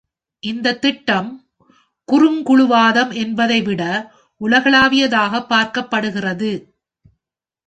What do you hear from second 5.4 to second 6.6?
பார்க்கப்படுகிறது.